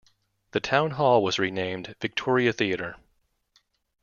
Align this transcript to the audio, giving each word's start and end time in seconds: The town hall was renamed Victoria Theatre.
The 0.53 0.59
town 0.59 0.93
hall 0.97 1.21
was 1.21 1.37
renamed 1.37 1.95
Victoria 2.01 2.51
Theatre. 2.53 2.95